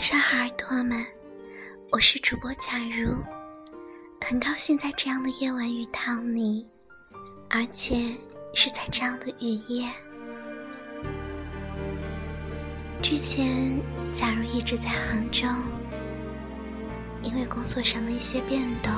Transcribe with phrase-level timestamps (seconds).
[0.00, 1.04] 晚上好，耳朵们，
[1.90, 3.22] 我是主播假如，
[4.24, 6.66] 很高兴在这样的夜晚遇到你，
[7.50, 8.10] 而且
[8.54, 9.86] 是在这样的雨夜。
[13.02, 13.78] 之前，
[14.14, 15.46] 假如一直在杭州，
[17.20, 18.90] 因为工作上的一些变动，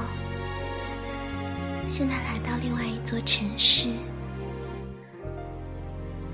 [1.89, 3.89] 现在来到另外一座城市。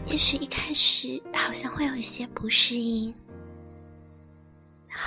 [0.05, 3.15] 也许一开始好像会有一些不适应。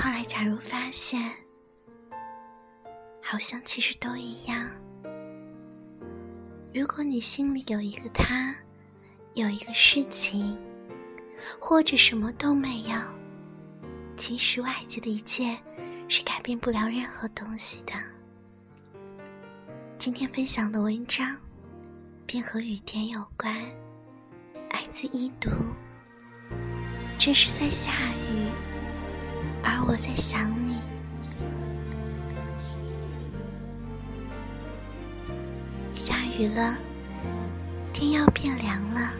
[0.01, 1.31] 后来，假如发现，
[3.21, 4.67] 好像其实都一样。
[6.73, 8.55] 如果你心里有一个他，
[9.35, 10.59] 有一个事情，
[11.59, 12.99] 或者什么都没有，
[14.17, 15.55] 其实外界的一切
[16.07, 17.93] 是改变不了任何东西的。
[19.99, 21.37] 今天分享的文章，
[22.25, 23.55] 便和雨天有关，
[24.71, 25.51] 来自一读。
[27.19, 27.91] 这是在下
[28.33, 28.70] 雨。
[29.63, 30.81] 而我在想你。
[35.93, 36.77] 下雨了，
[37.93, 39.13] 天要变凉了。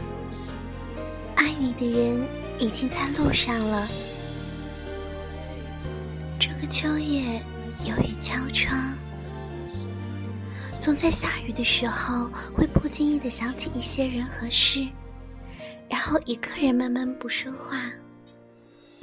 [1.36, 2.28] 爱你的人
[2.60, 3.88] 已经在路上了。
[6.40, 7.42] 这个秋夜
[7.84, 8.94] 有雨敲窗，
[10.80, 14.88] 总在下雨的时候会不经意的想起一些人和事，
[15.88, 17.80] 然后一个人慢慢不说话。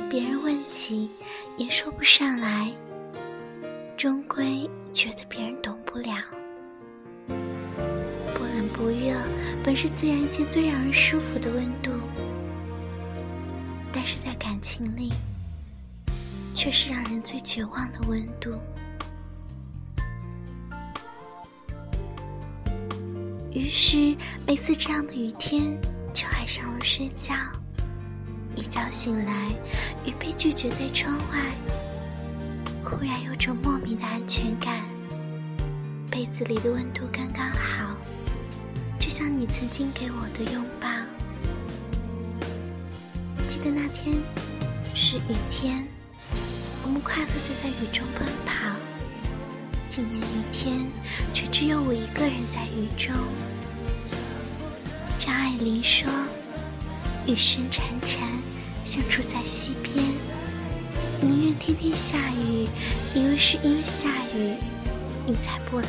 [0.08, 1.10] 别人问起，
[1.56, 2.72] 也说不上来。
[3.96, 6.14] 终归觉得别人懂不了。
[7.26, 9.16] 不冷不热，
[9.64, 11.90] 本是自然界最让人舒服的温度，
[13.92, 15.12] 但是在感情里，
[16.54, 18.56] 却是让人最绝望的温度。
[23.52, 25.76] 于是，每次这样的雨天，
[26.14, 27.34] 就爱上了睡觉。
[28.58, 29.50] 一觉醒来，
[30.04, 31.54] 雨被拒绝在窗外，
[32.82, 34.82] 忽然有种莫名的安全感。
[36.10, 37.96] 被子里的温度刚刚好，
[38.98, 40.88] 就像你曾经给我的拥抱。
[43.48, 44.16] 记得那天
[44.92, 45.86] 是雨天，
[46.82, 48.74] 我们快乐的在雨中奔跑。
[49.88, 50.84] 今年雨天，
[51.32, 53.14] 却只有我一个人在雨中。
[55.16, 56.10] 张爱玲说。
[57.28, 58.20] 雨声潺潺，
[58.86, 60.02] 像住在溪边。
[61.20, 62.66] 宁愿天天下雨，
[63.14, 64.54] 以为是因为下雨，
[65.26, 65.88] 你才不来。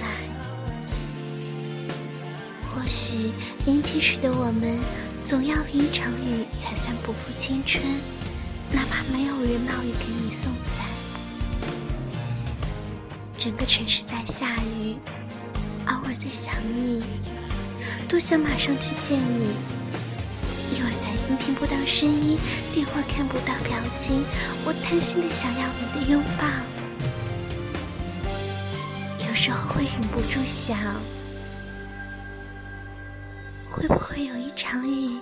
[2.68, 3.32] 或许
[3.64, 4.78] 年轻时的我们，
[5.24, 7.82] 总要淋一场雨才算不负青春，
[8.74, 10.86] 哪怕没有人冒雨给你送伞。
[13.38, 14.98] 整个城市在下雨，
[15.86, 17.02] 而我在想你，
[18.10, 19.79] 多想马上去见你。
[20.72, 22.38] 因为短信听不到声音，
[22.74, 24.24] 电话看不到表情，
[24.66, 26.48] 我贪心的想要你的拥抱。
[29.28, 30.78] 有时候会忍不住想，
[33.70, 35.20] 会不会有一场雨，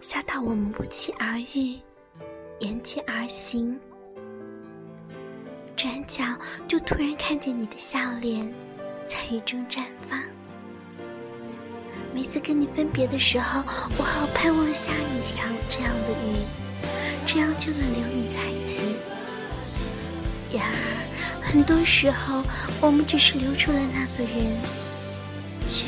[0.00, 1.78] 下到我们不期而遇，
[2.60, 3.78] 沿街而行，
[5.76, 6.24] 转角
[6.66, 8.52] 就突然看见你的笑脸，
[9.06, 10.20] 在雨中绽放。
[12.12, 13.62] 每次跟你分别的时候，
[13.96, 16.36] 我好盼望下一场这样的雨，
[17.24, 18.82] 这样就能留你在此。
[20.52, 22.42] 然而，很多时候
[22.80, 24.60] 我们只是留住了那个人，
[25.68, 25.86] 却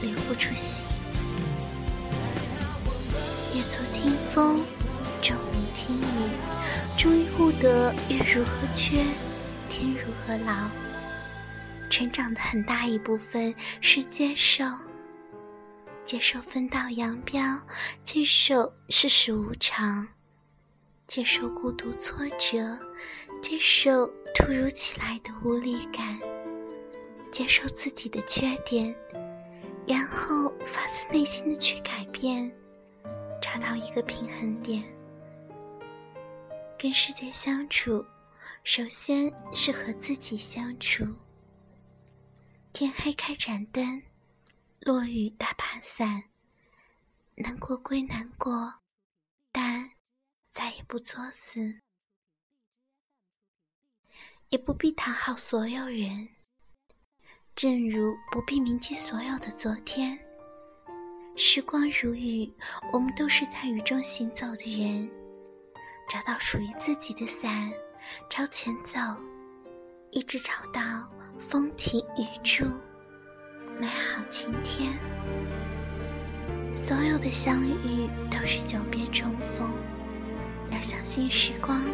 [0.00, 0.82] 留不住心。
[3.54, 4.64] 夜坐听风，
[5.20, 6.30] 昼聆听雨，
[6.96, 9.04] 终于悟得月如何缺，
[9.68, 10.68] 天如何老。
[11.90, 14.64] 成长的很大一部分是接受。
[16.08, 17.60] 接受分道扬镳，
[18.02, 20.08] 接受世事无常，
[21.06, 22.78] 接受孤独挫折，
[23.42, 26.18] 接受突如其来的无力感，
[27.30, 28.96] 接受自己的缺点，
[29.86, 32.50] 然后发自内心的去改变，
[33.38, 34.82] 找到一个平衡点。
[36.78, 38.02] 跟世界相处，
[38.64, 41.06] 首先是和自己相处。
[42.72, 44.02] 天黑开盏灯。
[44.88, 46.24] 落雨打把伞，
[47.34, 48.80] 难过归难过，
[49.52, 49.90] 但
[50.50, 51.82] 再也不作死，
[54.48, 56.30] 也不必讨好所有人。
[57.54, 60.18] 正如不必铭记所有的昨天。
[61.36, 62.50] 时光如雨，
[62.90, 65.06] 我们都是在雨中行走的人，
[66.08, 67.70] 找到属于自己的伞，
[68.30, 68.98] 朝前走，
[70.12, 71.06] 一直找到
[71.38, 72.64] 风停雨住。
[73.80, 74.98] 美好晴天，
[76.74, 79.70] 所有的相遇都是久别重逢。
[80.72, 81.84] 要相信时光，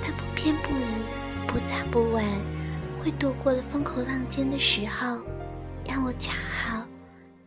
[0.00, 2.24] 它不偏不倚，不早不晚，
[3.02, 5.20] 会躲过了风口浪尖的时候，
[5.84, 6.86] 让我恰好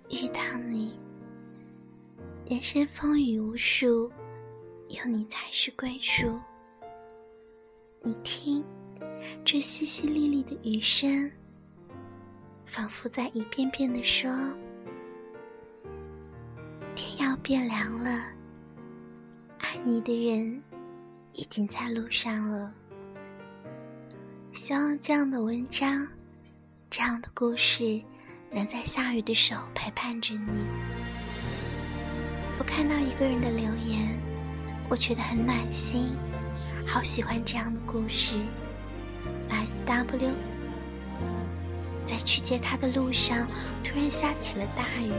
[0.09, 0.99] 遇到你。
[2.45, 4.11] 人生风雨无数，
[4.89, 6.37] 有你才是归宿。
[8.01, 8.65] 你听，
[9.45, 11.31] 这淅淅沥沥的雨声，
[12.67, 14.29] 仿佛在一遍遍的说
[16.95, 18.25] ：“天要变凉了，
[19.59, 20.61] 爱你的人
[21.31, 22.71] 已经在路上了。”
[24.51, 26.05] 希望这样的文章，
[26.89, 28.01] 这样的故事，
[28.51, 30.65] 能在下雨的时候陪伴着你。
[32.59, 34.13] 我看到一个人的留言，
[34.89, 36.09] 我觉得很暖心。
[36.85, 38.35] 好喜欢这样的故事。
[39.47, 40.33] 来自 W，
[42.07, 43.45] 在去接他的路上，
[43.83, 45.11] 突然下起了大雨。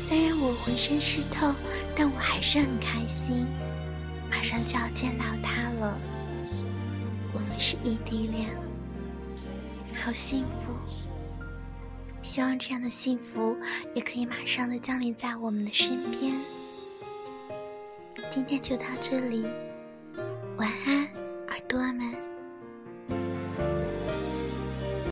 [0.00, 1.52] 虽然我浑身湿透，
[1.94, 3.46] 但我还是很开心。
[4.30, 5.98] 马上就要见到他了，
[7.34, 8.48] 我们是异地恋，
[10.02, 10.72] 好幸福。
[12.22, 13.54] 希望这样的幸福
[13.94, 16.34] 也可以马上的降临在我们的身边。
[18.30, 19.46] 今天就到这里。
[20.56, 21.04] 晚安，
[21.48, 22.14] 耳朵们